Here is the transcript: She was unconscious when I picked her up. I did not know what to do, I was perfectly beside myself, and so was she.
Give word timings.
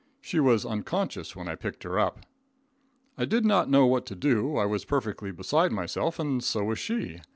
She 0.19 0.39
was 0.39 0.65
unconscious 0.65 1.35
when 1.35 1.47
I 1.47 1.53
picked 1.53 1.83
her 1.83 1.99
up. 1.99 2.25
I 3.19 3.25
did 3.25 3.45
not 3.45 3.69
know 3.69 3.85
what 3.85 4.07
to 4.07 4.15
do, 4.15 4.57
I 4.57 4.65
was 4.65 4.83
perfectly 4.83 5.31
beside 5.31 5.71
myself, 5.71 6.17
and 6.17 6.43
so 6.43 6.63
was 6.63 6.79
she. 6.79 7.21